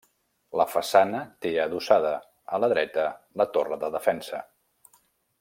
La 0.59 0.65
façana 0.69 1.19
té 1.45 1.51
adossada, 1.65 2.15
a 2.57 2.61
la 2.65 2.71
dreta, 2.73 3.05
la 3.43 3.49
torre 3.59 3.79
de 3.85 3.93
defensa. 3.99 4.43